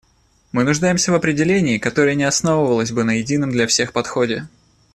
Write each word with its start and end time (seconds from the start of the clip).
Мы 0.51 0.63
нуждаемся 0.63 1.11
в 1.11 1.13
определении, 1.13 1.77
которое 1.77 2.15
не 2.15 2.23
основывалось 2.23 2.91
бы 2.91 3.03
на 3.03 3.19
едином 3.19 3.51
для 3.51 3.67
всех 3.67 3.93
подходе. 3.93 4.47